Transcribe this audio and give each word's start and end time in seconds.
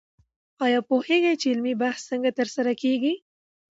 آیا 0.65 0.79
پوهېږئ 0.89 1.33
چې 1.41 1.47
علمي 1.53 1.73
بحث 1.81 2.01
څنګه 2.09 2.29
ترسره 2.39 2.73
کېږي؟ 2.81 3.13